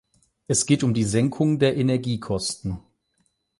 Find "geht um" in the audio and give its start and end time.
0.65-0.95